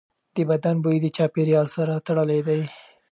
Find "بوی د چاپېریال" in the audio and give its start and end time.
0.83-1.67